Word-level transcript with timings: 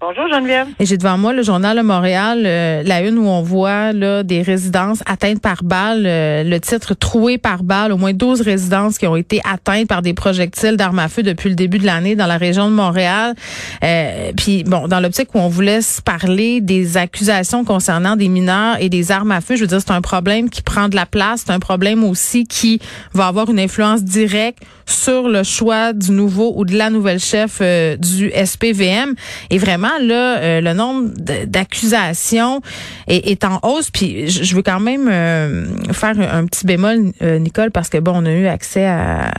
Bonjour, 0.00 0.28
Geneviève. 0.32 0.68
Et 0.78 0.86
j'ai 0.86 0.96
devant 0.96 1.18
moi 1.18 1.32
le 1.32 1.42
journal 1.42 1.82
Montréal, 1.82 2.44
euh, 2.46 2.84
la 2.84 3.00
une 3.02 3.18
où 3.18 3.26
on 3.26 3.42
voit 3.42 3.92
là, 3.92 4.22
des 4.22 4.42
résidences 4.42 5.02
atteintes 5.06 5.40
par 5.40 5.64
balle, 5.64 6.04
euh, 6.06 6.44
le 6.44 6.60
titre 6.60 6.94
troué 6.94 7.36
par 7.36 7.64
balle, 7.64 7.90
au 7.90 7.96
moins 7.96 8.12
12 8.12 8.42
résidences 8.42 8.96
qui 8.96 9.08
ont 9.08 9.16
été 9.16 9.40
atteintes 9.44 9.88
par 9.88 10.00
des 10.02 10.14
projectiles 10.14 10.76
d'armes 10.76 11.00
à 11.00 11.08
feu 11.08 11.24
depuis 11.24 11.48
le 11.48 11.56
début 11.56 11.78
de 11.78 11.86
l'année 11.86 12.14
dans 12.14 12.28
la 12.28 12.36
région 12.36 12.70
de 12.70 12.76
Montréal. 12.76 13.34
Euh, 13.82 14.30
puis 14.36 14.62
bon, 14.62 14.86
dans 14.86 15.00
l'optique 15.00 15.34
où 15.34 15.38
on 15.40 15.48
voulait 15.48 15.82
se 15.82 16.00
parler 16.00 16.60
des 16.60 16.96
accusations 16.96 17.64
concernant 17.64 18.14
des 18.14 18.28
mineurs 18.28 18.76
et 18.78 18.90
des 18.90 19.10
armes 19.10 19.32
à 19.32 19.40
feu, 19.40 19.56
je 19.56 19.62
veux 19.62 19.66
dire 19.66 19.80
c'est 19.80 19.90
un 19.90 20.00
problème 20.00 20.48
qui 20.48 20.62
prend 20.62 20.88
de 20.88 20.94
la 20.94 21.06
place, 21.06 21.42
c'est 21.44 21.52
un 21.52 21.58
problème 21.58 22.04
aussi 22.04 22.46
qui 22.46 22.78
va 23.14 23.26
avoir 23.26 23.50
une 23.50 23.58
influence 23.58 24.04
directe 24.04 24.62
sur 24.88 25.28
le 25.28 25.42
choix 25.42 25.92
du 25.92 26.12
nouveau 26.12 26.54
ou 26.56 26.64
de 26.64 26.76
la 26.76 26.88
nouvelle 26.88 27.20
chef 27.20 27.58
euh, 27.60 27.96
du 27.96 28.30
SPVM. 28.30 29.14
Et 29.50 29.58
vraiment, 29.58 29.87
euh, 30.00 30.60
le 30.60 30.72
nombre 30.74 31.08
d'accusations 31.46 32.60
est, 33.06 33.44
en 33.44 33.58
hausse. 33.62 33.90
Puis 33.90 34.28
je 34.28 34.54
veux 34.54 34.62
quand 34.62 34.80
même 34.80 35.08
euh, 35.10 35.66
faire 35.92 36.14
un, 36.18 36.46
petit 36.46 36.66
bémol, 36.66 37.12
euh, 37.22 37.38
Nicole, 37.38 37.70
parce 37.70 37.88
que 37.88 37.98
bon, 37.98 38.12
on 38.16 38.26
a 38.26 38.32
eu 38.32 38.46
accès 38.46 38.86
à, 38.86 39.30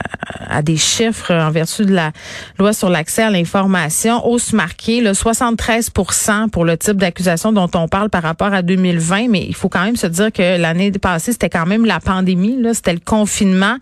à 0.49 0.62
des 0.62 0.77
chiffres 0.77 1.34
en 1.34 1.52
vertu 1.52 1.85
de 1.85 1.94
la 1.94 2.12
loi 2.58 2.73
sur 2.73 2.89
l'accès 2.89 3.23
à 3.23 3.30
l'information. 3.30 4.25
Hausse 4.28 4.53
marquée, 4.53 5.02
là, 5.02 5.11
73% 5.14 6.50
pour 6.50 6.66
le 6.66 6.78
type 6.78 6.97
d'accusation 6.97 7.52
dont 7.52 7.69
on 7.75 7.88
parle 7.88 8.09
par 8.09 8.23
rapport 8.23 8.53
à 8.53 8.61
2020. 8.61 9.28
Mais 9.30 9.45
il 9.47 9.56
faut 9.56 9.69
quand 9.69 9.84
même 9.84 9.95
se 9.95 10.08
dire 10.08 10.31
que 10.31 10.58
l'année 10.58 10.91
passée, 10.91 11.31
c'était 11.31 11.50
quand 11.50 11.66
même 11.66 11.86
la 11.86 12.00
pandémie, 12.00 12.61
là, 12.61 12.73
c'était 12.73 12.94
le 12.94 13.00
confinement. 13.00 13.78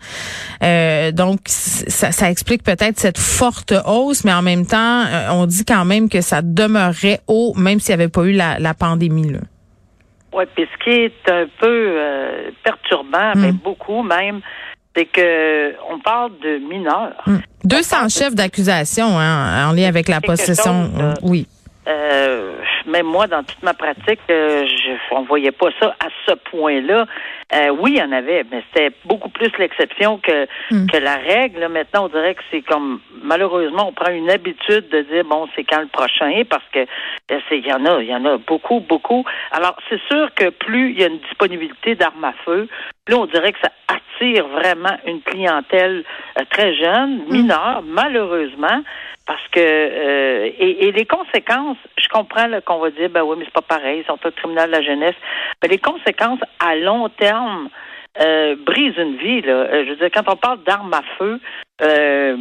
Euh, 0.62 1.12
donc, 1.12 1.40
ça, 1.46 2.12
ça 2.12 2.30
explique 2.30 2.62
peut-être 2.62 2.98
cette 2.98 3.18
forte 3.18 3.72
hausse, 3.86 4.24
mais 4.24 4.32
en 4.32 4.42
même 4.42 4.66
temps, 4.66 5.04
euh, 5.06 5.28
on 5.30 5.46
dit 5.46 5.64
quand 5.64 5.84
même 5.84 6.08
que 6.08 6.20
ça 6.20 6.42
demeurerait 6.58 7.20
haut, 7.26 7.54
même 7.56 7.80
s'il 7.80 7.94
n'y 7.96 8.02
avait 8.02 8.10
pas 8.10 8.22
eu 8.22 8.32
la, 8.32 8.58
la 8.58 8.74
pandémie. 8.74 9.30
Là. 9.30 9.40
Oui, 10.32 10.44
puis 10.54 10.66
ce 10.72 10.84
qui 10.84 10.90
est 10.90 11.30
un 11.30 11.46
peu 11.58 11.66
euh, 11.66 12.50
perturbant, 12.62 13.32
mais 13.36 13.52
beaucoup 13.52 14.02
même, 14.02 14.40
c'est 14.94 15.06
que 15.06 15.74
on 15.90 16.00
parle 16.00 16.32
de 16.42 16.58
mineurs. 16.58 17.24
200 17.64 18.08
chefs 18.08 18.34
d'accusation 18.34 19.18
hein, 19.18 19.68
en 19.68 19.72
lien 19.72 19.88
avec 19.88 20.08
la 20.08 20.20
possession. 20.20 20.90
chose, 20.94 21.14
oui. 21.22 21.46
Euh, 21.88 22.52
même 22.86 23.06
moi, 23.06 23.26
dans 23.26 23.42
toute 23.42 23.62
ma 23.62 23.72
pratique, 23.72 24.20
euh, 24.30 24.66
je, 24.66 25.14
on 25.14 25.22
voyait 25.22 25.52
pas 25.52 25.68
ça 25.80 25.96
à 26.04 26.08
ce 26.26 26.34
point-là. 26.50 27.06
Euh, 27.54 27.70
oui, 27.80 27.92
il 27.94 27.98
y 27.98 28.02
en 28.02 28.12
avait, 28.12 28.44
mais 28.50 28.62
c'était 28.68 28.94
beaucoup 29.06 29.30
plus 29.30 29.50
l'exception 29.58 30.18
que 30.18 30.46
que 30.70 30.96
la 30.98 31.16
règle. 31.16 31.66
Maintenant, 31.68 32.04
on 32.04 32.08
dirait 32.08 32.34
que 32.34 32.42
c'est 32.50 32.60
comme 32.60 33.00
malheureusement, 33.22 33.88
on 33.88 33.92
prend 33.92 34.12
une 34.12 34.30
habitude 34.30 34.88
de 34.90 35.00
dire 35.02 35.24
bon, 35.24 35.48
c'est 35.56 35.64
quand 35.64 35.80
le 35.80 35.86
prochain, 35.86 36.42
parce 36.48 36.64
que 36.72 36.80
euh, 36.80 37.40
c'est 37.48 37.58
il 37.58 37.66
y 37.66 37.72
en 37.72 37.86
a, 37.86 38.02
il 38.02 38.08
y 38.08 38.14
en 38.14 38.24
a 38.26 38.36
beaucoup, 38.36 38.80
beaucoup. 38.80 39.24
Alors, 39.52 39.76
c'est 39.88 40.00
sûr 40.08 40.28
que 40.34 40.50
plus 40.50 40.90
il 40.90 41.00
y 41.00 41.04
a 41.04 41.06
une 41.06 41.20
disponibilité 41.20 41.94
d'armes 41.94 42.24
à 42.24 42.34
feu, 42.44 42.68
plus 43.06 43.14
on 43.14 43.24
dirait 43.24 43.52
que 43.52 43.60
ça 43.62 43.72
attire 44.18 44.46
vraiment 44.48 44.96
une 45.06 45.20
clientèle 45.22 46.04
euh, 46.38 46.42
très 46.50 46.74
jeune, 46.74 47.24
mineure, 47.28 47.82
malheureusement. 47.84 48.82
Parce 49.26 49.46
que 49.52 49.60
euh, 49.60 50.50
et, 50.58 50.88
et 50.88 50.92
les 50.92 51.04
conséquences, 51.04 51.76
je 51.98 52.08
comprends 52.08 52.48
qu'on 52.64 52.78
va 52.78 52.90
dire 52.90 53.10
ben 53.10 53.22
oui, 53.22 53.36
mais 53.38 53.44
c'est 53.44 53.52
pas 53.52 53.60
pareil, 53.60 54.00
ils 54.00 54.06
sont 54.06 54.16
pas 54.16 54.30
criminels 54.30 54.70
de 54.70 54.76
la 54.76 54.82
jeunesse. 54.82 55.16
Mais 55.62 55.68
les 55.68 55.78
conséquences 55.78 56.40
à 56.60 56.76
long 56.76 57.08
terme 57.10 57.68
euh, 58.20 58.56
brisent 58.64 58.98
une 58.98 59.16
vie. 59.16 59.42
Là. 59.42 59.52
Euh, 59.52 59.84
Je 59.84 59.90
veux 59.90 59.96
dire, 59.96 60.10
quand 60.12 60.28
on 60.32 60.36
parle 60.36 60.62
d'armes 60.64 60.94
à 60.94 61.02
feu, 61.18 61.40
euh, 61.82 62.36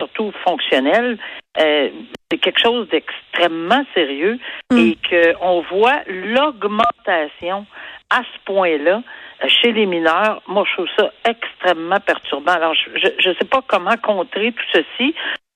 surtout 0.00 0.32
fonctionnelles, 0.44 1.18
euh, 1.60 1.88
c'est 2.30 2.38
quelque 2.38 2.60
chose 2.60 2.88
d'extrêmement 2.88 3.84
sérieux 3.94 4.38
et 4.74 4.98
qu'on 5.08 5.62
voit 5.62 6.00
l'augmentation 6.06 7.66
à 8.10 8.20
ce 8.22 8.44
point-là 8.44 9.02
euh, 9.42 9.48
chez 9.48 9.72
les 9.72 9.86
mineurs. 9.86 10.42
Moi, 10.46 10.64
je 10.68 10.72
trouve 10.74 10.88
ça 10.98 11.10
extrêmement 11.28 12.00
perturbant. 12.00 12.52
Alors, 12.52 12.74
je 12.74 13.28
ne 13.28 13.34
sais 13.34 13.48
pas 13.48 13.62
comment 13.66 13.96
contrer 14.02 14.52
tout 14.52 14.64
ceci. 14.72 15.14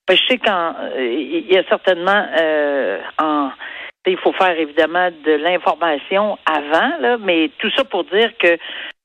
Mais 0.08 0.16
je 0.16 0.22
sais 0.28 0.38
qu'en 0.38 0.74
euh, 0.80 1.04
il 1.06 1.52
y 1.52 1.56
a 1.56 1.62
certainement 1.68 2.26
euh, 2.36 3.00
en 3.18 3.50
il 4.06 4.16
faut 4.16 4.32
faire 4.32 4.58
évidemment 4.58 5.10
de 5.24 5.32
l'information 5.32 6.38
avant, 6.46 6.98
là, 7.00 7.18
mais 7.18 7.50
tout 7.58 7.70
ça 7.76 7.84
pour 7.84 8.04
dire 8.04 8.32
que 8.38 8.56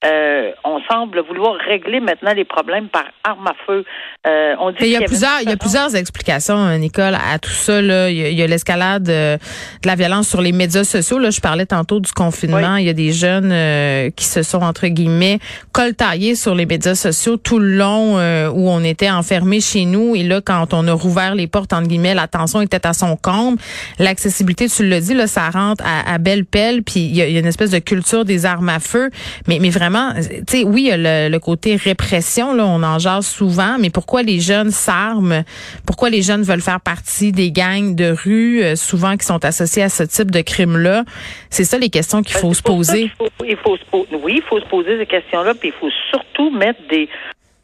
euh, 0.06 0.52
on 0.64 0.80
semble 0.90 1.20
vouloir 1.28 1.56
régler 1.56 2.00
maintenant 2.00 2.34
les 2.34 2.46
problèmes 2.46 2.88
par 2.90 3.06
arme 3.24 3.48
à 3.48 3.54
feu. 3.66 3.84
Euh, 4.28 4.54
on 4.60 4.72
dit 4.72 4.78
il 4.82 4.88
y 4.90 4.96
a 4.96 5.02
plusieurs, 5.02 5.42
il 5.42 5.50
y 5.50 5.54
a 5.54 5.58
plusieurs 5.58 5.96
explications, 5.96 6.58
euh, 6.58 6.78
Nicole, 6.78 7.16
à 7.16 7.40
tout 7.40 7.50
ça. 7.50 7.82
Là. 7.82 8.10
Il 8.10 8.18
y 8.34 8.42
a- 8.42 8.48
l'escalade 8.48 9.10
euh, 9.10 9.38
de 9.82 9.88
la 9.88 9.96
violence 9.96 10.28
sur 10.28 10.42
les 10.42 10.52
médias 10.52 10.84
sociaux. 10.84 11.18
Là, 11.18 11.30
je 11.32 11.40
parlais 11.42 11.66
tantôt 11.66 12.00
du 12.00 12.12
confinement. 12.12 12.76
Oui. 12.76 12.82
Il 12.84 12.86
y 12.86 12.90
a 12.90 12.94
des 12.94 13.12
jeunes 13.12 13.52
euh, 13.52 14.10
qui 14.16 14.26
se 14.26 14.44
sont 14.44 14.62
entre 14.62 14.86
guillemets 14.88 15.40
coltaillés 15.72 16.36
sur 16.36 16.54
les 16.54 16.66
médias 16.66 16.94
sociaux 16.96 17.38
tout 17.38 17.58
le 17.60 17.76
long 17.76 18.18
euh, 18.20 18.50
où 18.50 18.70
on 18.70 18.84
était 18.84 19.10
enfermés 19.10 19.62
chez 19.62 19.86
nous. 19.86 20.16
Et 20.16 20.24
là, 20.24 20.42
quand 20.42 20.74
on 20.74 20.88
a 20.88 20.94
rouvert 20.94 21.34
les 21.34 21.48
portes 21.48 21.74
entre 21.74 21.88
guillemets, 21.88 22.14
la 22.14 22.28
tension 22.28 22.62
était 22.62 22.86
à 22.86 22.94
son 22.94 23.16
comble. 23.18 23.58
L'accessibilité, 24.00 24.68
tu 24.70 24.88
le 24.88 25.00
dis, 25.00 25.14
là, 25.14 25.26
ça 25.28 25.50
rentre 25.50 25.84
à, 25.86 26.14
à 26.14 26.18
belle 26.18 26.46
pelle. 26.46 26.84
Puis 26.84 27.00
il 27.00 27.16
y, 27.16 27.22
a, 27.22 27.28
il 27.28 27.34
y 27.34 27.38
a 27.38 27.40
une 27.40 27.46
espèce 27.48 27.72
de 27.72 27.80
culture 27.80 28.26
des 28.26 28.46
armes 28.46 28.70
à 28.70 28.80
feu. 28.80 29.10
Mais, 29.48 29.58
mais 29.60 29.70
vraiment, 29.70 29.95
tu 30.22 30.60
sais, 30.60 30.64
oui, 30.64 30.84
il 30.84 30.88
y 30.88 30.92
a 30.92 30.98
le, 30.98 31.30
le 31.32 31.40
côté 31.40 31.76
répression. 31.76 32.54
Là, 32.54 32.66
on 32.66 32.82
en 32.84 33.00
jase 33.00 33.26
souvent. 33.26 33.78
Mais 33.80 33.90
pourquoi 33.90 34.24
les 34.24 34.40
jeunes 34.40 34.72
s'arment? 34.72 35.44
Pourquoi 35.86 36.10
les 36.10 36.22
jeunes 36.22 36.44
veulent 36.44 36.62
faire 36.62 36.82
partie 36.82 37.32
des 37.32 37.52
gangs 37.52 37.96
de 37.96 38.12
rue, 38.24 38.64
euh, 38.64 38.76
souvent 38.76 39.18
qui 39.18 39.26
sont 39.26 39.44
associés 39.44 39.84
à 39.84 39.90
ce 39.90 40.04
type 40.04 40.32
de 40.32 40.42
crime-là? 40.42 41.04
C'est 41.50 41.64
ça 41.66 41.78
les 41.78 41.90
questions 41.90 42.22
qu'il 42.22 42.38
faut 42.38 42.50
Ben, 42.50 42.54
se 42.54 42.62
pour 42.62 42.84
ça 42.86 42.94
poser. 42.94 43.12
faut- 43.18 43.46
il 43.48 43.58
faut 43.58 43.78
se 43.78 43.84
oui, 44.24 44.34
il 44.38 44.44
faut 44.48 44.60
se 44.60 44.66
poser 44.66 44.98
ces 45.00 45.06
questions-là, 45.06 45.54
puis 45.54 45.70
il 45.70 45.80
faut 45.80 45.90
surtout 46.12 46.50
mettre 46.52 46.80
des 46.90 47.08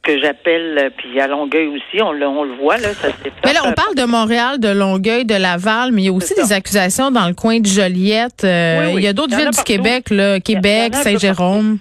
que 0.03 0.19
j'appelle, 0.19 0.77
euh, 0.79 0.89
puis 0.97 1.19
à 1.21 1.27
Longueuil 1.27 1.67
aussi, 1.67 2.01
on 2.01 2.11
le, 2.11 2.25
on 2.27 2.43
le 2.43 2.55
voit 2.55 2.77
là, 2.77 2.87
ça 2.99 3.09
Mais 3.45 3.53
là, 3.53 3.59
on 3.65 3.69
euh, 3.69 3.73
parle 3.73 3.93
de 3.93 4.03
Montréal, 4.03 4.59
de 4.59 4.69
Longueuil, 4.69 5.25
de 5.25 5.35
Laval, 5.35 5.91
mais 5.91 6.01
il 6.01 6.05
y 6.05 6.09
a 6.09 6.11
aussi 6.11 6.33
des 6.33 6.51
accusations 6.53 7.11
dans 7.11 7.27
le 7.27 7.35
coin 7.35 7.59
de 7.59 7.67
Joliette. 7.67 8.43
Euh, 8.43 8.79
Oui, 8.87 8.93
oui. 8.95 9.01
Il 9.01 9.03
y 9.03 9.07
a 9.07 9.13
d'autres 9.13 9.33
Il 9.33 9.37
villes 9.37 9.49
du 9.51 9.55
partout. 9.55 9.71
Québec, 9.71 10.09
là, 10.09 10.37
Il 10.37 10.41
Québec, 10.41 10.95
Saint-Jérôme. 10.95 11.77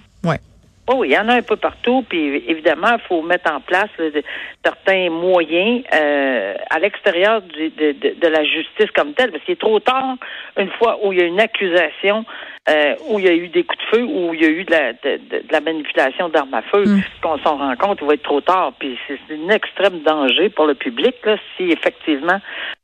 Oh 0.93 1.03
il 1.05 1.11
y 1.11 1.17
en 1.17 1.29
a 1.29 1.35
un 1.35 1.41
peu 1.41 1.55
partout, 1.55 2.03
puis 2.09 2.43
évidemment, 2.47 2.93
il 2.93 3.01
faut 3.07 3.21
mettre 3.21 3.51
en 3.51 3.61
place 3.61 3.89
là, 3.97 4.09
de- 4.09 4.23
certains 4.63 5.09
moyens 5.09 5.83
euh, 5.93 6.55
à 6.69 6.79
l'extérieur 6.79 7.41
du- 7.41 7.69
de, 7.69 7.91
de- 7.93 8.15
de 8.19 8.27
la 8.27 8.43
justice 8.43 8.91
comme 8.95 9.13
telle, 9.13 9.31
parce 9.31 9.43
qu'il 9.43 9.53
est 9.53 9.59
trop 9.61 9.79
tard 9.79 10.15
une 10.57 10.69
fois 10.71 10.97
où 11.03 11.13
il 11.13 11.19
y 11.19 11.21
a 11.21 11.25
une 11.25 11.39
accusation, 11.39 12.25
euh, 12.69 12.95
où 13.07 13.19
il 13.19 13.25
y 13.25 13.29
a 13.29 13.33
eu 13.33 13.47
des 13.47 13.63
coups 13.63 13.79
de 13.83 13.97
feu, 13.97 14.03
où 14.03 14.33
il 14.33 14.41
y 14.41 14.45
a 14.45 14.49
eu 14.49 14.63
de 14.63 14.71
la, 14.71 14.93
de, 14.93 15.63
manipulation 15.63 16.29
d'armes 16.29 16.53
à 16.53 16.61
feu, 16.63 16.83
qu'on 17.21 17.37
s'en 17.39 17.57
rend 17.57 17.75
compte, 17.75 17.99
il 18.01 18.07
va 18.07 18.13
être 18.15 18.23
trop 18.23 18.41
tard, 18.41 18.73
puis 18.79 18.97
c'est 19.07 19.17
c'est 19.27 19.35
un 19.35 19.49
extrême 19.49 19.99
danger 20.01 20.49
pour 20.49 20.65
le 20.65 20.73
public 20.75 21.15
là, 21.23 21.37
si 21.57 21.71
effectivement 21.71 22.39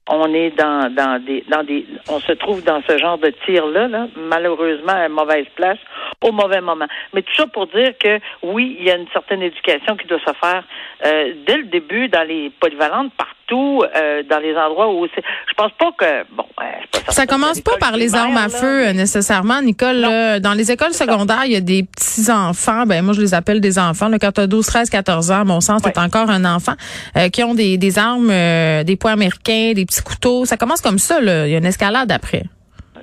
on 0.10 0.34
est 0.34 0.52
dans, 0.52 0.94
dans 0.94 1.24
des 1.24 1.44
dans 1.50 1.64
des 1.64 1.86
on 2.10 2.20
se 2.20 2.32
trouve 2.34 2.64
dans 2.64 2.82
ce 2.88 2.98
genre 2.98 3.18
de 3.18 3.32
tir 3.46 3.66
là, 3.68 4.08
malheureusement 4.16 4.94
à 4.94 5.10
mauvaise 5.10 5.48
place 5.56 5.80
au 6.22 6.32
mauvais 6.32 6.62
moment. 6.62 6.88
Mais 7.14 7.22
tout 7.22 7.34
ça 7.36 7.48
pour 7.48 7.68
dire 7.68 7.94
que 7.98 8.20
oui, 8.44 8.78
il 8.80 8.86
y 8.86 8.92
a 8.92 8.96
une 8.96 9.08
certaine 9.10 9.42
éducation 9.42 9.96
qui 9.98 10.08
doit 10.08 10.20
se 10.20 10.34
faire 10.34 10.64
euh, 11.06 11.34
dès 11.46 11.58
le 11.58 11.66
début 11.66 12.08
dans 12.08 12.28
les 12.28 12.52
polyvalentes 12.60 13.14
partout 13.18 13.37
euh, 13.56 14.24
dans 14.30 14.40
les 14.40 14.56
endroits 14.56 14.94
où 14.94 15.08
c'est 15.16 15.24
je 15.48 15.54
pense 15.56 15.72
pas 15.80 15.92
que 15.98 16.24
bon 16.36 16.44
euh, 16.62 16.64
pas 17.06 17.12
Ça 17.12 17.26
commence 17.26 17.62
pas 17.62 17.78
par 17.80 17.96
les 17.96 18.14
armes 18.16 18.38
à 18.38 18.50
feu 18.50 18.88
euh, 18.88 18.94
nécessairement, 18.94 19.62
Nicole. 19.62 19.98
Là. 19.98 20.40
dans 20.40 20.54
les 20.54 20.72
écoles 20.72 20.94
secondaires, 20.94 21.46
il 21.46 21.54
y 21.54 21.56
a 21.56 21.62
des 21.62 21.84
petits 21.84 22.30
enfants, 22.32 22.86
ben 22.86 23.04
moi 23.04 23.14
je 23.14 23.22
les 23.22 23.34
appelle 23.34 23.62
des 23.62 23.80
enfants. 23.80 24.10
Là, 24.10 24.20
quand 24.20 24.32
tu 24.34 24.42
as 24.42 24.48
12, 24.48 24.66
13, 24.66 24.90
14 24.90 25.32
ans, 25.32 25.42
à 25.42 25.44
mon 25.44 25.62
sens, 25.62 25.82
Ouais. 25.84 25.92
t'es 25.92 26.00
encore 26.00 26.30
un 26.30 26.44
enfant, 26.46 26.74
euh, 27.18 27.30
qui 27.30 27.44
ont 27.44 27.54
des, 27.56 27.78
des 27.78 27.98
armes, 28.00 28.30
euh, 28.32 28.84
des 28.84 28.96
poings 28.96 29.14
américains, 29.14 29.74
des 29.74 29.86
petits 29.86 30.02
couteaux. 30.02 30.46
Ça 30.46 30.58
commence 30.58 30.82
comme 30.82 30.98
ça, 31.00 31.22
là. 31.22 31.48
Il 31.48 31.52
y 31.52 31.56
a 31.56 31.58
une 31.60 31.66
escalade 31.66 32.12
après. 32.12 32.44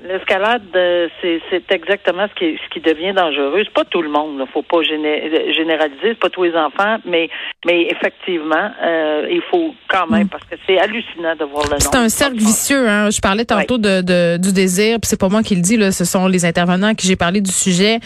L'escalade, 0.07 0.63
euh, 0.77 1.09
c'est 1.23 1.73
exactement 1.73 2.27
ce 2.29 2.35
qui, 2.35 2.59
ce 2.63 2.69
qui 2.73 2.81
devient 2.81 3.15
dangereux. 3.15 3.63
C'est 3.65 3.73
pas 3.73 3.85
tout 3.85 4.03
le 4.03 4.11
monde, 4.11 4.39
là. 4.39 4.45
faut 4.53 4.63
pas 4.63 4.83
géné- 4.83 5.55
généraliser, 5.55 6.09
c'est 6.09 6.19
pas 6.19 6.29
tous 6.29 6.45
les 6.45 6.55
enfants, 6.55 6.99
mais 7.07 7.31
Mais 7.65 7.89
effectivement, 7.91 8.71
euh, 8.83 9.27
il 9.31 9.41
faut 9.51 9.75
quand 9.89 10.07
même, 10.07 10.25
mm. 10.25 10.29
parce 10.29 10.45
que 10.45 10.57
c'est 10.67 10.79
hallucinant 10.79 11.35
de 11.37 11.45
voir 11.45 11.65
le. 11.71 11.77
C'est 11.79 11.97
un 11.97 12.11
cercle 12.11 12.37
vicieux. 12.37 12.87
Hein? 12.87 13.09
Je 13.11 13.21
parlais 13.21 13.47
tantôt 13.47 13.79
de, 13.79 14.03
de, 14.03 14.37
du 14.37 14.53
désir, 14.53 14.99
puis 15.01 15.09
c'est 15.09 15.19
pas 15.19 15.31
moi 15.31 15.43
qui 15.43 15.55
le 15.55 15.63
dis, 15.63 15.79
là, 15.79 15.91
ce 15.91 16.05
sont 16.05 16.27
les 16.27 16.45
intervenants 16.45 16.89
à 16.89 16.95
qui 16.95 17.07
j'ai 17.07 17.17
parlé 17.17 17.41
du 17.41 17.51
sujet. 17.51 18.01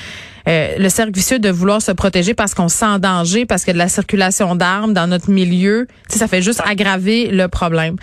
Euh, 0.48 0.76
le 0.78 0.88
cercle 0.88 1.12
vicieux 1.12 1.38
de 1.38 1.50
vouloir 1.50 1.82
se 1.82 1.92
protéger 1.92 2.34
parce 2.34 2.54
qu'on 2.54 2.68
se 2.68 2.78
sent 2.78 2.86
en 2.86 2.98
danger, 2.98 3.44
parce 3.44 3.64
qu'il 3.64 3.72
y 3.72 3.76
a 3.76 3.78
de 3.78 3.84
la 3.84 3.88
circulation 3.88 4.54
d'armes 4.54 4.94
dans 4.94 5.06
notre 5.06 5.30
milieu, 5.30 5.86
ça 6.08 6.26
fait 6.26 6.40
juste 6.40 6.62
aggraver 6.66 7.26
le 7.26 7.48
problème. 7.48 7.96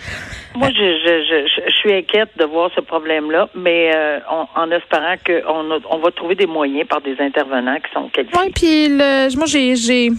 Moi, 0.54 0.68
je, 0.70 0.74
je, 0.74 1.62
je, 1.66 1.72
suis 1.76 1.92
inquiète 1.92 2.30
de 2.38 2.44
voir 2.44 2.70
ce 2.74 2.80
problème-là, 2.80 3.48
mais 3.54 3.90
euh, 3.94 4.20
en 4.30 4.70
espérant 4.70 5.16
qu'on 5.26 5.80
on 5.90 5.98
va 5.98 6.10
trouver 6.12 6.34
des 6.34 6.46
moyens 6.46 6.86
par 6.88 7.00
des 7.02 7.16
intervenants 7.18 7.76
qui 7.76 7.92
sont 7.92 8.08
qualifiés. 8.08 8.38
Oui, 8.40 8.52
puis 8.54 8.88
moi, 9.36 9.46
j'ai 9.46 10.10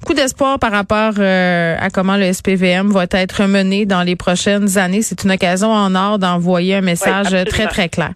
beaucoup 0.00 0.14
d'espoir 0.14 0.58
par 0.58 0.72
rapport 0.72 1.14
euh, 1.18 1.76
à 1.78 1.90
comment 1.90 2.16
le 2.16 2.32
SPVM 2.32 2.92
va 2.92 3.04
être 3.10 3.44
mené 3.44 3.84
dans 3.84 4.02
les 4.02 4.16
prochaines 4.16 4.78
années. 4.78 5.02
C'est 5.02 5.24
une 5.24 5.32
occasion 5.32 5.70
en 5.70 5.94
or 5.94 6.18
d'envoyer 6.18 6.76
un 6.76 6.80
message 6.80 7.34
très, 7.46 7.66
très 7.66 7.88
clair. 7.88 8.12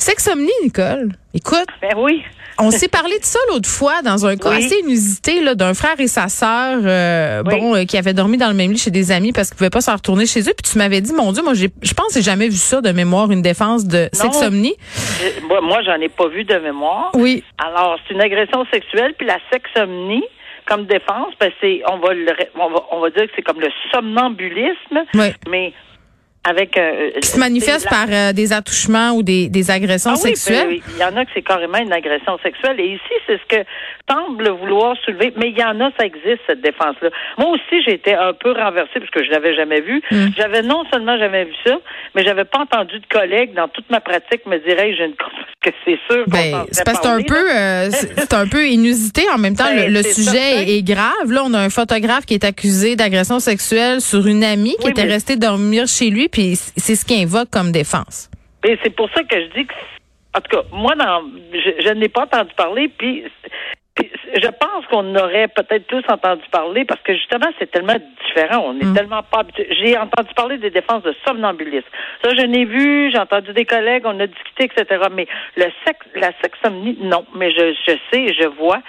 Sexomnie, 0.00 0.48
Nicole. 0.62 1.10
Écoute. 1.34 1.66
Ben 1.82 1.92
oui. 1.94 2.22
on 2.58 2.70
s'est 2.70 2.88
parlé 2.88 3.18
de 3.18 3.24
ça 3.24 3.38
l'autre 3.50 3.68
fois 3.68 4.00
dans 4.00 4.24
un 4.24 4.34
cas 4.36 4.52
assez 4.52 4.78
inusité 4.82 5.42
là, 5.42 5.54
d'un 5.54 5.74
frère 5.74 6.00
et 6.00 6.06
sa 6.06 6.28
sœur 6.28 6.78
euh, 6.82 7.42
bon 7.42 7.76
euh, 7.76 7.84
qui 7.84 7.98
avaient 7.98 8.14
dormi 8.14 8.38
dans 8.38 8.48
le 8.48 8.54
même 8.54 8.72
lit 8.72 8.78
chez 8.78 8.90
des 8.90 9.12
amis 9.12 9.32
parce 9.32 9.50
qu'ils 9.50 9.58
pouvaient 9.58 9.68
pas 9.68 9.82
s'en 9.82 9.96
retourner 9.96 10.24
chez 10.24 10.40
eux 10.40 10.54
puis 10.56 10.72
tu 10.72 10.78
m'avais 10.78 11.02
dit 11.02 11.12
mon 11.12 11.32
dieu 11.32 11.42
moi 11.42 11.52
je 11.52 11.94
pense 11.94 12.08
que 12.08 12.14
j'ai 12.14 12.22
jamais 12.22 12.48
vu 12.48 12.56
ça 12.56 12.80
de 12.80 12.90
mémoire 12.92 13.30
une 13.30 13.42
défense 13.42 13.84
de 13.84 14.08
sexomnie. 14.14 14.74
Moi, 15.46 15.60
moi 15.60 15.82
j'en 15.84 16.00
ai 16.00 16.08
pas 16.08 16.28
vu 16.28 16.44
de 16.44 16.56
mémoire. 16.56 17.10
Oui. 17.12 17.44
Alors 17.58 17.98
c'est 18.08 18.14
une 18.14 18.22
agression 18.22 18.64
sexuelle 18.72 19.14
puis 19.18 19.26
la 19.26 19.38
sexomnie 19.52 20.24
comme 20.66 20.86
défense, 20.86 21.34
ben 21.38 21.52
c'est 21.60 21.82
on 21.86 21.98
va, 21.98 22.08
on 22.54 22.70
va 22.70 22.80
on 22.92 23.00
va 23.00 23.10
dire 23.10 23.26
que 23.26 23.32
c'est 23.36 23.42
comme 23.42 23.60
le 23.60 23.70
somnambulisme, 23.92 25.04
mais 25.48 25.74
avec 26.42 26.76
euh, 26.78 27.10
qui 27.20 27.28
se 27.28 27.38
manifeste 27.38 27.88
par 27.88 28.06
euh, 28.10 28.32
des 28.32 28.52
attouchements 28.52 29.10
ou 29.10 29.22
des, 29.22 29.48
des 29.48 29.70
agressions 29.70 30.12
ah 30.14 30.16
sexuelles? 30.16 30.68
Oui, 30.68 30.82
il 30.94 30.98
y 30.98 31.04
en 31.04 31.14
a 31.16 31.24
que 31.24 31.30
c'est 31.34 31.42
carrément 31.42 31.78
une 31.78 31.92
agression 31.92 32.38
sexuelle 32.42 32.80
et 32.80 32.94
ici 32.94 33.14
c'est 33.26 33.38
ce 33.38 33.56
que 33.56 33.66
semble 34.08 34.48
vouloir 34.48 34.96
soulever, 35.04 35.32
mais 35.36 35.50
il 35.50 35.58
y 35.58 35.64
en 35.64 35.78
a 35.80 35.90
ça 35.98 36.06
existe 36.06 36.40
cette 36.46 36.62
défense 36.62 36.96
là. 37.02 37.10
Moi 37.36 37.50
aussi 37.50 37.82
j'ai 37.84 37.94
été 37.94 38.14
un 38.14 38.32
peu 38.32 38.52
renversée 38.52 38.98
parce 39.00 39.10
que 39.10 39.22
je 39.22 39.30
l'avais 39.30 39.54
jamais 39.54 39.82
vu. 39.82 40.02
Hmm. 40.10 40.28
J'avais 40.36 40.62
non 40.62 40.84
seulement 40.90 41.18
jamais 41.18 41.44
vu 41.44 41.52
ça, 41.64 41.76
mais 42.14 42.24
j'avais 42.24 42.44
pas 42.44 42.60
entendu 42.60 42.98
de 42.98 43.06
collègues 43.06 43.54
dans 43.54 43.68
toute 43.68 43.90
ma 43.90 44.00
pratique 44.00 44.46
me 44.46 44.56
dire 44.58 44.76
j'ai 44.78 45.04
une 45.04 45.14
que 45.62 45.70
c'est 45.84 45.98
sûr 46.10 46.24
ben, 46.26 46.64
c'est 46.70 46.84
parce 46.84 47.04
un 47.04 47.20
peu 47.20 47.50
euh, 47.54 47.90
c'est 47.90 48.32
un 48.32 48.46
peu 48.46 48.66
inusité 48.66 49.22
en 49.34 49.36
même 49.36 49.54
temps 49.54 49.64
ben, 49.64 49.92
le, 49.92 50.02
sujet 50.02 50.70
est, 50.70 50.82
grave 50.82 51.30
là 51.30 51.42
on 51.44 51.52
a 51.52 51.58
un 51.58 51.68
photographe 51.68 52.24
qui 52.24 52.32
est 52.32 52.44
accusé 52.44 52.96
d'agression 52.96 53.40
sexuelle 53.40 54.00
sur 54.00 54.26
une 54.26 54.42
amie 54.42 54.74
qui 54.80 54.88
était 54.88 55.04
restée 55.04 55.36
dormir 55.36 55.86
chez 55.86 56.08
lui 56.08 56.29
puis 56.30 56.56
c'est 56.56 56.94
ce 56.94 57.04
qu'il 57.04 57.22
invoque 57.22 57.50
comme 57.50 57.72
défense. 57.72 58.30
C'est 58.62 58.94
pour 58.94 59.08
ça 59.10 59.22
que 59.22 59.40
je 59.40 59.46
dis 59.58 59.66
que, 59.66 59.74
en 60.34 60.40
tout 60.40 60.56
cas, 60.56 60.62
moi, 60.72 60.94
je, 61.52 61.82
je 61.84 61.92
n'ai 61.94 62.08
pas 62.08 62.22
entendu 62.22 62.52
parler, 62.56 62.88
puis 62.88 63.24
je 64.34 64.46
pense 64.46 64.86
qu'on 64.86 65.14
aurait 65.16 65.48
peut-être 65.48 65.86
plus 65.86 66.04
entendu 66.08 66.42
parler 66.50 66.84
parce 66.84 67.00
que 67.02 67.14
justement, 67.14 67.48
c'est 67.58 67.70
tellement 67.70 67.96
différent. 68.26 68.62
On 68.66 68.78
est 68.78 68.84
mm. 68.84 68.94
tellement 68.94 69.22
pas 69.22 69.40
habitué. 69.40 69.66
J'ai 69.70 69.98
entendu 69.98 70.32
parler 70.34 70.58
des 70.58 70.70
défenses 70.70 71.02
de 71.02 71.14
somnambulisme. 71.26 71.88
Ça, 72.22 72.30
je 72.34 72.42
n'ai 72.42 72.64
vu, 72.64 73.10
j'ai 73.10 73.18
entendu 73.18 73.52
des 73.52 73.64
collègues, 73.64 74.02
on 74.06 74.18
a 74.20 74.26
discuté, 74.26 74.64
etc. 74.64 75.06
Mais 75.12 75.26
le 75.56 75.66
sexe, 75.86 76.06
la 76.14 76.30
sexomnie, 76.42 76.96
non. 77.00 77.24
Mais 77.34 77.50
je, 77.50 77.74
je 77.86 77.92
sais, 78.12 78.32
je 78.32 78.46
vois 78.46 78.80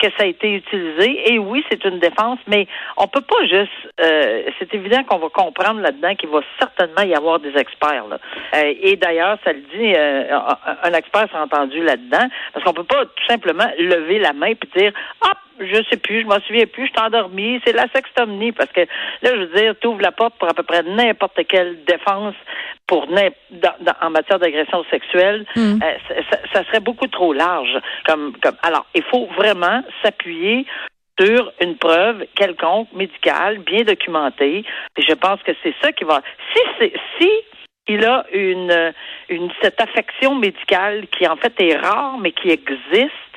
que 0.00 0.08
ça 0.16 0.24
a 0.24 0.26
été 0.26 0.52
utilisé. 0.54 1.32
Et 1.32 1.38
oui, 1.38 1.64
c'est 1.70 1.84
une 1.84 1.98
défense, 1.98 2.38
mais 2.46 2.66
on 2.96 3.06
peut 3.06 3.20
pas 3.20 3.44
juste. 3.44 3.70
Euh, 4.00 4.44
c'est 4.58 4.72
évident 4.74 5.04
qu'on 5.04 5.18
va 5.18 5.28
comprendre 5.28 5.80
là-dedans 5.80 6.14
qu'il 6.14 6.30
va 6.30 6.40
certainement 6.58 7.02
y 7.02 7.14
avoir 7.14 7.38
des 7.38 7.56
experts. 7.56 8.06
Là. 8.08 8.18
Euh, 8.54 8.74
et 8.80 8.96
d'ailleurs, 8.96 9.38
ça 9.44 9.52
le 9.52 9.60
dit, 9.60 9.94
euh, 9.94 10.38
un 10.82 10.92
expert 10.92 11.28
s'est 11.30 11.38
entendu 11.38 11.82
là-dedans, 11.82 12.28
parce 12.52 12.64
qu'on 12.64 12.72
peut 12.72 12.84
pas 12.84 13.04
tout 13.04 13.26
simplement 13.28 13.70
lever 13.78 14.18
la 14.18 14.32
main 14.32 14.54
puis 14.54 14.70
dire, 14.76 14.92
hop, 15.22 15.38
je 15.60 15.82
sais 15.90 15.96
plus, 15.96 16.22
je 16.22 16.26
m'en 16.26 16.40
souviens 16.40 16.66
plus, 16.66 16.86
je 16.86 16.92
t'ai 16.92 17.00
endormi, 17.00 17.60
c'est 17.64 17.72
la 17.72 17.86
sextomnie, 17.94 18.52
parce 18.52 18.70
que 18.72 18.80
là, 18.80 19.30
je 19.34 19.36
veux 19.36 19.54
dire, 19.54 19.74
tu 19.80 19.86
ouvres 19.86 20.00
la 20.00 20.12
porte 20.12 20.34
pour 20.38 20.48
à 20.48 20.54
peu 20.54 20.62
près 20.62 20.82
n'importe 20.82 21.46
quelle 21.46 21.84
défense 21.84 22.34
pour 22.86 23.06
en 23.06 24.10
matière 24.10 24.38
d'agression 24.38 24.84
sexuelle, 24.90 25.46
mm. 25.54 25.78
euh, 25.82 26.22
ça, 26.52 26.64
serait 26.64 26.80
beaucoup 26.80 27.06
trop 27.06 27.32
large. 27.32 27.78
Comme, 28.04 28.32
comme, 28.42 28.56
alors, 28.62 28.86
il 28.94 29.02
faut 29.04 29.26
vraiment 29.36 29.82
s'appuyer 30.02 30.66
sur 31.20 31.52
une 31.60 31.76
preuve 31.76 32.24
quelconque, 32.34 32.88
médicale, 32.92 33.58
bien 33.58 33.82
documentée. 33.82 34.64
Et 34.96 35.02
je 35.02 35.14
pense 35.14 35.40
que 35.42 35.52
c'est 35.62 35.74
ça 35.82 35.92
qui 35.92 36.04
va. 36.04 36.20
Si 36.52 36.60
c'est 36.78 36.92
si 37.18 37.30
il 37.88 38.04
a 38.04 38.24
une, 38.32 38.92
une 39.28 39.50
cette 39.62 39.80
affection 39.80 40.34
médicale 40.34 41.06
qui 41.08 41.26
en 41.26 41.36
fait 41.36 41.52
est 41.60 41.76
rare 41.76 42.18
mais 42.18 42.32
qui 42.32 42.50
existe 42.50 43.29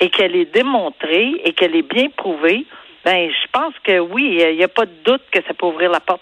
et 0.00 0.10
qu'elle 0.10 0.34
est 0.34 0.52
démontrée 0.52 1.32
et 1.44 1.52
qu'elle 1.52 1.76
est 1.76 1.88
bien 1.88 2.08
prouvée, 2.16 2.66
ben, 3.04 3.30
je 3.30 3.48
pense 3.52 3.74
que 3.82 3.98
oui, 3.98 4.38
il 4.40 4.56
n'y 4.56 4.64
a 4.64 4.68
pas 4.68 4.84
de 4.84 4.94
doute 5.04 5.22
que 5.32 5.42
ça 5.46 5.54
peut 5.54 5.66
ouvrir 5.66 5.90
la 5.90 6.00
porte 6.00 6.20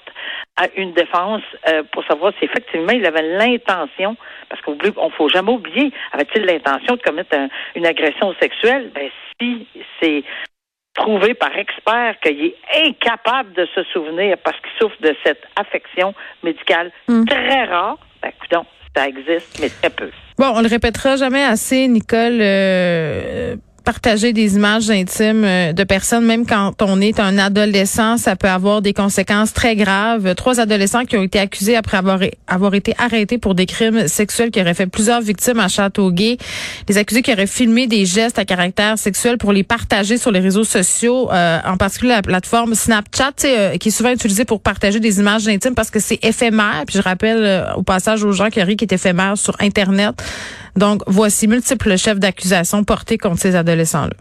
à 0.56 0.66
une 0.76 0.92
défense 0.92 1.42
euh, 1.68 1.82
pour 1.92 2.04
savoir 2.04 2.32
si 2.38 2.44
effectivement 2.44 2.92
il 2.92 3.04
avait 3.04 3.36
l'intention, 3.36 4.16
parce 4.48 4.60
qu'on 4.62 4.74
ne 4.74 5.10
faut 5.16 5.28
jamais 5.28 5.50
oublier, 5.50 5.92
avait-il 6.12 6.42
l'intention 6.42 6.96
de 6.96 7.02
commettre 7.02 7.36
une 7.74 7.86
agression 7.86 8.34
sexuelle? 8.40 8.90
Ben, 8.94 9.10
si 9.40 9.66
c'est 10.00 10.22
prouvé 10.94 11.34
par 11.34 11.56
expert 11.56 12.18
qu'il 12.20 12.44
est 12.44 12.56
incapable 12.86 13.52
de 13.54 13.66
se 13.74 13.82
souvenir 13.92 14.36
parce 14.38 14.56
qu'il 14.60 14.70
souffre 14.80 15.00
de 15.00 15.14
cette 15.24 15.42
affection 15.56 16.14
médicale 16.42 16.92
hmm. 17.08 17.24
très 17.24 17.64
rare, 17.64 17.98
ben, 18.22 18.30
écoute, 18.30 18.66
ça 18.96 19.08
existe, 19.08 19.60
mais 19.60 19.68
très 19.68 19.90
peu. 19.90 20.10
Bon, 20.38 20.52
on 20.54 20.60
le 20.60 20.68
répétera 20.68 21.16
jamais 21.16 21.44
assez, 21.44 21.86
Nicole. 21.88 22.40
Euh, 22.40 23.56
partager 23.88 24.34
des 24.34 24.56
images 24.56 24.90
intimes 24.90 25.44
euh, 25.44 25.72
de 25.72 25.82
personnes, 25.82 26.26
même 26.26 26.44
quand 26.44 26.82
on 26.82 27.00
est 27.00 27.18
un 27.18 27.38
adolescent, 27.38 28.18
ça 28.18 28.36
peut 28.36 28.50
avoir 28.50 28.82
des 28.82 28.92
conséquences 28.92 29.54
très 29.54 29.76
graves. 29.76 30.34
Trois 30.34 30.60
adolescents 30.60 31.06
qui 31.06 31.16
ont 31.16 31.22
été 31.22 31.38
accusés 31.38 31.74
après 31.74 31.96
avoir, 31.96 32.20
avoir 32.46 32.74
été 32.74 32.94
arrêtés 32.98 33.38
pour 33.38 33.54
des 33.54 33.64
crimes 33.64 34.06
sexuels 34.06 34.50
qui 34.50 34.60
auraient 34.60 34.74
fait 34.74 34.88
plusieurs 34.88 35.22
victimes 35.22 35.58
à 35.58 35.68
Châteauguay. 35.68 36.36
Les 36.86 36.98
accusés 36.98 37.22
qui 37.22 37.32
auraient 37.32 37.46
filmé 37.46 37.86
des 37.86 38.04
gestes 38.04 38.38
à 38.38 38.44
caractère 38.44 38.98
sexuel 38.98 39.38
pour 39.38 39.54
les 39.54 39.62
partager 39.62 40.18
sur 40.18 40.32
les 40.32 40.40
réseaux 40.40 40.64
sociaux, 40.64 41.32
euh, 41.32 41.58
en 41.64 41.78
particulier 41.78 42.12
la 42.12 42.20
plateforme 42.20 42.74
Snapchat, 42.74 43.32
euh, 43.46 43.78
qui 43.78 43.88
est 43.88 43.92
souvent 43.92 44.10
utilisée 44.10 44.44
pour 44.44 44.60
partager 44.60 45.00
des 45.00 45.18
images 45.18 45.48
intimes 45.48 45.74
parce 45.74 45.90
que 45.90 45.98
c'est 45.98 46.22
éphémère. 46.22 46.84
Puis 46.86 46.98
je 46.98 47.02
rappelle 47.02 47.72
au 47.74 47.84
passage 47.84 48.22
aux 48.22 48.32
gens 48.32 48.50
qui 48.50 48.60
qui 48.76 48.84
est 48.84 48.92
éphémère 48.92 49.38
sur 49.38 49.56
Internet. 49.60 50.22
Donc, 50.78 51.02
voici 51.06 51.48
multiples 51.48 51.96
chefs 51.96 52.20
d'accusation 52.20 52.84
portés 52.84 53.18
contre 53.18 53.38
ces 53.38 53.56
adolescents-là. 53.56 54.14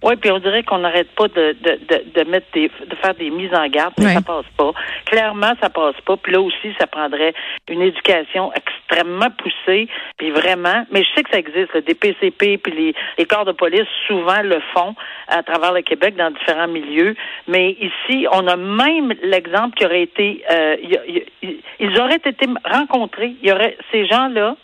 Oui, 0.00 0.14
puis 0.14 0.30
on 0.30 0.38
dirait 0.38 0.62
qu'on 0.62 0.78
n'arrête 0.78 1.10
pas 1.16 1.26
de, 1.26 1.56
de, 1.60 2.04
de, 2.14 2.30
mettre 2.30 2.46
des, 2.54 2.68
de 2.68 2.94
faire 3.02 3.14
des 3.14 3.30
mises 3.30 3.52
en 3.52 3.66
garde, 3.66 3.94
mais 3.98 4.14
ça 4.14 4.22
passe 4.22 4.46
pas. 4.56 4.70
Clairement, 5.06 5.54
ça 5.60 5.70
passe 5.70 6.00
pas. 6.06 6.16
Puis 6.16 6.32
là 6.32 6.40
aussi, 6.40 6.72
ça 6.78 6.86
prendrait 6.86 7.34
une 7.68 7.82
éducation 7.82 8.52
extrêmement 8.54 9.30
poussée, 9.36 9.88
puis 10.16 10.30
vraiment. 10.30 10.86
Mais 10.92 11.02
je 11.02 11.08
sais 11.16 11.24
que 11.24 11.30
ça 11.30 11.38
existe, 11.40 11.76
des 11.84 11.94
PCP, 11.94 12.58
puis 12.58 12.72
les, 12.72 12.94
les 13.18 13.24
corps 13.24 13.44
de 13.44 13.50
police 13.50 13.88
souvent 14.06 14.40
le 14.42 14.60
font 14.72 14.94
à 15.26 15.42
travers 15.42 15.72
le 15.72 15.82
Québec 15.82 16.14
dans 16.14 16.30
différents 16.30 16.68
milieux. 16.68 17.16
Mais 17.48 17.72
ici, 17.72 18.28
on 18.30 18.46
a 18.46 18.54
même 18.54 19.14
l'exemple 19.24 19.76
qui 19.76 19.84
aurait 19.84 20.02
été, 20.02 20.44
euh, 20.48 20.76
ils 21.80 22.00
auraient 22.00 22.22
été 22.24 22.46
rencontrés. 22.64 23.34
Il 23.42 23.48
y 23.48 23.52
aurait 23.52 23.76
ces 23.90 24.06
gens-là 24.06 24.56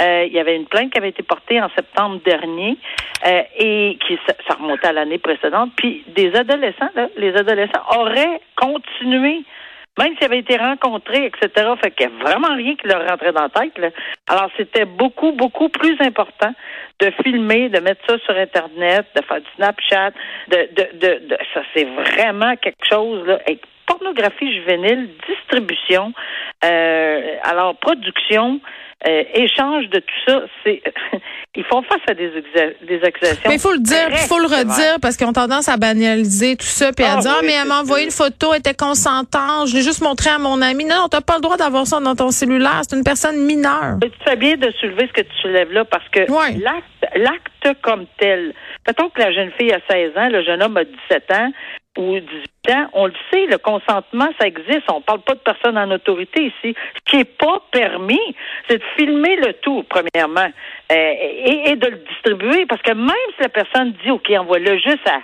euh, 0.00 0.24
il 0.26 0.32
y 0.32 0.38
avait 0.38 0.56
une 0.56 0.66
plainte 0.66 0.90
qui 0.90 0.98
avait 0.98 1.10
été 1.10 1.22
portée 1.22 1.60
en 1.60 1.68
septembre 1.70 2.20
dernier 2.24 2.78
euh, 3.26 3.42
et 3.58 3.98
qui 4.06 4.18
ça 4.26 4.54
remontait 4.54 4.86
à 4.86 4.92
l'année 4.92 5.18
précédente. 5.18 5.72
Puis 5.76 6.02
des 6.08 6.34
adolescents, 6.34 6.88
les 7.16 7.34
adolescents 7.36 7.82
auraient 7.98 8.40
continué, 8.56 9.44
même 9.98 10.14
s'ils 10.16 10.24
avaient 10.24 10.38
été 10.38 10.56
rencontrés, 10.56 11.26
etc. 11.26 11.68
Fait 11.82 11.90
qu'il 11.90 12.08
n'y 12.08 12.14
a 12.14 12.24
vraiment 12.24 12.54
rien 12.54 12.74
qui 12.74 12.88
leur 12.88 13.06
rentrait 13.06 13.32
dans 13.32 13.42
la 13.42 13.48
tête. 13.50 13.94
Alors 14.28 14.48
c'était 14.56 14.86
beaucoup, 14.86 15.32
beaucoup 15.32 15.68
plus 15.68 15.96
important 16.00 16.54
de 16.98 17.10
filmer, 17.22 17.68
de 17.68 17.80
mettre 17.80 18.00
ça 18.08 18.16
sur 18.24 18.34
Internet, 18.34 19.06
de 19.14 19.22
faire 19.22 19.40
du 19.40 19.50
Snapchat, 19.56 20.12
de, 20.48 20.68
de, 20.74 20.98
de, 20.98 21.28
de 21.28 21.38
ça 21.52 21.60
c'est 21.74 21.84
vraiment 21.84 22.56
quelque 22.56 22.86
chose 22.88 23.26
là. 23.26 23.38
pornographie 23.86 24.54
juvénile, 24.54 25.10
distribution, 25.28 26.14
euh, 26.64 27.36
alors 27.42 27.76
production, 27.76 28.60
euh, 29.06 29.24
échange 29.34 29.88
de 29.88 29.98
tout 29.98 30.14
ça, 30.26 30.42
c'est 30.64 30.80
ils 31.56 31.64
font 31.64 31.82
face 31.82 32.00
à 32.08 32.14
des, 32.14 32.30
des 32.86 33.02
accusations. 33.02 33.48
Mais 33.48 33.56
il 33.56 33.60
faut 33.60 33.72
le 33.72 33.80
dire, 33.80 34.08
il 34.10 34.16
faut 34.16 34.38
le 34.38 34.46
redire 34.46 34.98
parce 35.00 35.16
qu'ils 35.16 35.26
ont 35.26 35.32
tendance 35.32 35.68
à 35.68 35.76
banaliser 35.76 36.56
tout 36.56 36.64
ça 36.64 36.92
puis 36.92 37.04
à 37.04 37.14
ah 37.16 37.20
dire 37.20 37.34
ah, 37.38 37.42
mais 37.44 37.52
elle 37.52 37.66
m'a 37.66 37.80
envoyé 37.80 38.04
une 38.04 38.12
photo, 38.12 38.52
elle 38.52 38.60
était 38.60 38.74
consentante, 38.74 39.68
je 39.68 39.74
l'ai 39.74 39.82
juste 39.82 40.02
montré 40.02 40.30
à 40.30 40.38
mon 40.38 40.62
ami. 40.62 40.84
Non, 40.84 41.08
t'as 41.10 41.20
pas 41.20 41.34
le 41.34 41.40
droit 41.40 41.56
d'avoir 41.56 41.86
ça 41.86 41.98
dans 41.98 42.14
ton 42.14 42.30
cellulaire, 42.30 42.82
c'est 42.88 42.96
une 42.96 43.04
personne 43.04 43.44
mineure. 43.44 43.98
Tu 44.00 44.10
fais 44.24 44.36
bien 44.36 44.56
de 44.56 44.70
soulever 44.80 45.08
ce 45.08 45.20
que 45.20 45.26
tu 45.26 45.36
soulèves 45.40 45.72
là 45.72 45.84
parce 45.84 46.08
que 46.10 46.20
l'acte 46.62 46.86
l'acte 47.16 47.80
comme 47.82 48.06
tel. 48.18 48.54
Mettons 48.86 49.08
que 49.10 49.20
la 49.20 49.32
jeune 49.32 49.50
fille 49.58 49.72
a 49.72 49.80
16 49.90 50.16
ans, 50.16 50.28
le 50.28 50.44
jeune 50.44 50.62
homme 50.62 50.76
a 50.76 50.84
17 50.84 51.30
ans, 51.32 51.52
ou 51.98 52.18
18 52.18 52.70
ans, 52.70 52.88
on 52.94 53.06
le 53.06 53.12
sait, 53.30 53.46
le 53.46 53.58
consentement, 53.58 54.28
ça 54.40 54.46
existe. 54.46 54.90
On 54.90 55.00
parle 55.00 55.20
pas 55.22 55.34
de 55.34 55.40
personnes 55.40 55.76
en 55.76 55.90
autorité 55.90 56.44
ici. 56.44 56.74
Ce 56.94 57.10
qui 57.10 57.16
est 57.20 57.38
pas 57.38 57.62
permis, 57.70 58.34
c'est 58.68 58.78
de 58.78 58.84
filmer 58.96 59.36
le 59.36 59.52
tout, 59.54 59.84
premièrement, 59.88 60.48
euh, 60.90 60.94
et, 60.94 61.70
et, 61.70 61.76
de 61.76 61.88
le 61.88 61.98
distribuer, 61.98 62.66
parce 62.66 62.82
que 62.82 62.92
même 62.92 63.10
si 63.36 63.42
la 63.42 63.48
personne 63.48 63.92
dit, 64.04 64.10
OK, 64.10 64.30
envoie-le 64.30 64.78
juste 64.78 65.06
à 65.06 65.20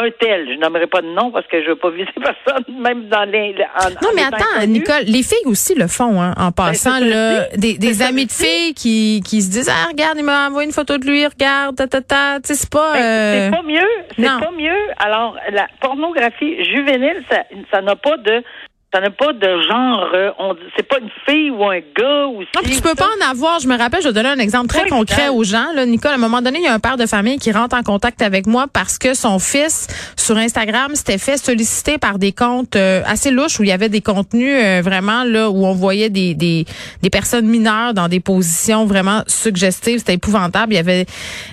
un 0.00 0.10
tel. 0.18 0.48
Je 0.48 0.58
n'aimerais 0.58 0.86
pas 0.86 1.02
de 1.02 1.08
nom 1.08 1.30
parce 1.30 1.46
que 1.46 1.62
je 1.62 1.68
veux 1.68 1.76
pas 1.76 1.90
viser 1.90 2.10
personne, 2.14 2.64
même 2.80 3.08
dans 3.08 3.24
les. 3.24 3.54
non, 4.02 4.08
mais 4.14 4.22
attends, 4.22 4.66
Nicole, 4.66 5.04
les 5.06 5.22
filles 5.22 5.46
aussi 5.46 5.74
le 5.74 5.86
font, 5.86 6.20
hein, 6.20 6.34
en 6.36 6.46
ben, 6.46 6.52
passant. 6.52 7.00
là, 7.00 7.48
des, 7.56 7.78
des 7.78 8.02
amis 8.02 8.26
de 8.26 8.32
filles 8.32 8.74
qui, 8.74 9.22
qui 9.24 9.42
se 9.42 9.50
disent, 9.50 9.70
ah, 9.70 9.88
regarde, 9.90 10.18
il 10.18 10.24
m'a 10.24 10.48
envoyé 10.48 10.66
une 10.66 10.74
photo 10.74 10.98
de 10.98 11.06
lui, 11.06 11.26
regarde, 11.26 11.76
ta, 11.76 11.86
ta, 11.86 12.00
ta. 12.00 12.40
Tu 12.40 12.48
sais, 12.48 12.54
c'est 12.54 12.70
pas. 12.70 12.92
Ben, 12.94 13.02
euh... 13.02 13.44
C'est 13.50 13.56
pas 13.56 13.62
mieux. 13.62 13.88
C'est 14.16 14.44
pas 14.44 14.52
mieux. 14.56 14.78
Alors, 14.98 15.36
la 15.50 15.66
pornographie 15.80 16.64
juvénile, 16.64 17.22
ça 17.70 17.82
n'a 17.82 17.96
pas 17.96 18.16
de 18.18 18.42
ça 18.92 19.00
n'a 19.00 19.10
pas 19.10 19.34
de 19.34 19.62
genre. 19.68 20.08
Euh, 20.14 20.30
on 20.38 20.56
c'est 20.74 20.88
pas 20.88 20.98
une 20.98 21.10
fille 21.26 21.50
ou 21.50 21.62
un 21.62 21.78
gars 21.78 22.26
ou. 22.26 22.40
Non, 22.40 22.62
tu 22.64 22.80
peux 22.80 22.94
pas 22.94 23.08
en 23.20 23.30
avoir. 23.30 23.60
Je 23.60 23.68
me 23.68 23.76
rappelle, 23.76 24.00
je 24.00 24.08
vais 24.08 24.14
donner 24.14 24.30
un 24.30 24.38
exemple 24.38 24.68
très 24.68 24.88
concret 24.88 25.28
aux 25.28 25.44
gens. 25.44 25.66
Là, 25.74 25.84
Nicole, 25.84 26.12
à 26.12 26.14
un 26.14 26.18
moment 26.18 26.40
donné, 26.40 26.60
il 26.60 26.64
y 26.64 26.68
a 26.68 26.72
un 26.72 26.78
père 26.78 26.96
de 26.96 27.04
famille 27.04 27.38
qui 27.38 27.52
rentre 27.52 27.76
en 27.76 27.82
contact 27.82 28.22
avec 28.22 28.46
moi 28.46 28.64
parce 28.72 28.96
que 28.96 29.12
son 29.12 29.38
fils 29.38 29.88
sur 30.16 30.38
Instagram 30.38 30.94
s'était 30.94 31.18
fait 31.18 31.36
solliciter 31.36 31.98
par 31.98 32.18
des 32.18 32.32
comptes 32.32 32.76
euh, 32.76 33.02
assez 33.04 33.30
louches 33.30 33.60
où 33.60 33.62
il 33.62 33.68
y 33.68 33.72
avait 33.72 33.90
des 33.90 34.00
contenus 34.00 34.54
euh, 34.54 34.80
vraiment 34.82 35.22
là 35.24 35.50
où 35.50 35.66
on 35.66 35.74
voyait 35.74 36.08
des, 36.08 36.34
des 36.34 36.64
des 37.02 37.10
personnes 37.10 37.46
mineures 37.46 37.92
dans 37.92 38.08
des 38.08 38.20
positions 38.20 38.86
vraiment 38.86 39.22
suggestives. 39.26 39.98
C'était 39.98 40.14
épouvantable. 40.14 40.72
Il 40.72 40.76
y 40.76 40.78
avait 40.78 41.04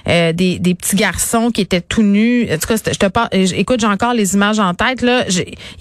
des, 0.06 0.60
des 0.60 0.76
petits 0.76 0.96
garçons 0.96 1.50
qui 1.52 1.62
étaient 1.62 1.82
tout 1.82 2.02
nus. 2.02 2.48
En 2.50 2.58
tout 2.58 2.68
cas, 2.68 2.76
je 2.78 2.98
te 2.98 3.08
parle. 3.08 3.28
Écoute, 3.34 3.82
j'ai 3.82 3.88
encore 3.88 4.14
les 4.14 4.36
images 4.36 4.60
en 4.60 4.74
tête 4.74 5.02
là. 5.02 5.26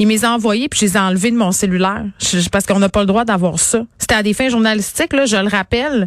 Il 0.00 0.08
m'les 0.08 0.25
a 0.25 0.32
envoyés 0.32 0.68
puis 0.68 0.80
je 0.80 0.87
les 0.87 0.96
ai 0.96 1.00
enlevés 1.00 1.30
de 1.30 1.37
mon 1.37 1.43
cellulaire 1.52 2.04
parce 2.52 2.66
qu'on 2.66 2.78
n'a 2.78 2.88
pas 2.88 3.00
le 3.00 3.06
droit 3.06 3.24
d'avoir 3.24 3.58
ça. 3.58 3.80
C'était 3.98 4.14
à 4.14 4.22
des 4.22 4.34
fins 4.34 4.48
journalistiques, 4.48 5.12
là, 5.12 5.26
je 5.26 5.36
le 5.36 5.48
rappelle, 5.48 6.06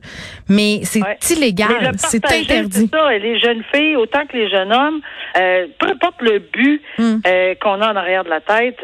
mais 0.50 0.82
c'est 0.84 1.02
illégal, 1.32 1.92
c'est 1.98 2.26
interdit. 2.26 2.90
Ça, 2.92 3.14
et 3.14 3.20
les 3.20 3.40
jeunes 3.40 3.64
filles, 3.74 3.96
autant 3.96 4.26
que 4.26 4.38
les 4.38 4.50
jeunes 4.50 4.74
hommes, 4.74 5.02
euh, 5.38 5.68
peu 5.80 5.88
importe 5.88 6.22
le 6.22 6.40
but 6.40 6.82
hmm. 6.98 7.18
euh, 7.26 7.56
qu'on 7.62 7.82
a 7.82 7.92
en 7.92 7.96
arrière 7.96 8.24
de 8.24 8.30
la 8.30 8.42
tête, 8.42 8.78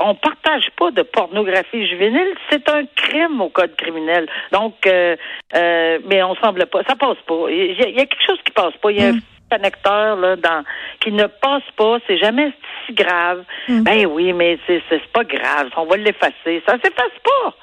on 0.00 0.14
partage 0.14 0.68
pas 0.76 0.90
de 0.90 1.02
pornographie 1.02 1.86
juvénile. 1.88 2.34
C'est 2.50 2.68
un 2.68 2.84
crime 2.96 3.40
au 3.40 3.48
code 3.48 3.74
criminel. 3.76 4.26
Donc, 4.52 4.74
euh, 4.86 5.16
mais 5.52 6.22
on 6.22 6.34
semble 6.36 6.66
pas, 6.66 6.82
ça 6.84 6.96
passe 6.96 7.18
pas. 7.26 7.46
Il 7.50 7.76
y, 7.78 8.00
a 8.00 8.06
quelque 8.06 8.26
chose 8.26 8.38
qui 8.44 8.52
passe 8.52 8.74
pas. 8.80 8.90
Il 8.90 9.00
y 9.00 9.04
a 9.04 9.12
hmm 9.12 9.20
connecteur 9.50 10.16
là, 10.16 10.36
dans, 10.36 10.64
qui 11.00 11.12
ne 11.12 11.26
passe 11.26 11.62
pas, 11.76 11.98
c'est 12.06 12.18
jamais 12.18 12.52
si 12.86 12.94
grave. 12.94 13.44
Mm. 13.68 13.82
Ben 13.82 14.06
oui, 14.06 14.32
mais 14.32 14.58
c'est, 14.66 14.82
c'est 14.88 15.06
pas 15.12 15.24
grave, 15.24 15.68
on 15.76 15.86
va 15.86 15.96
l'effacer. 15.96 16.62
Ça 16.66 16.76
s'efface 16.82 17.18
pas. 17.24 17.54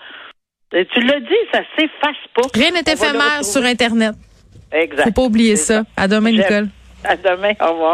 tu 0.72 1.02
l'as 1.02 1.20
dit, 1.20 1.36
ça 1.52 1.62
s'efface 1.78 2.16
pas. 2.34 2.48
Rien 2.54 2.72
n'est 2.72 2.92
éphémère 2.92 3.44
sur 3.44 3.64
Internet. 3.64 4.16
Exact. 4.72 5.04
Faut 5.04 5.12
pas 5.12 5.24
oublier 5.24 5.56
ça. 5.56 5.84
À 5.96 6.08
demain, 6.08 6.32
Nicole. 6.32 6.68
À 7.04 7.16
demain. 7.16 7.54
Au 7.62 7.72
revoir. 7.72 7.94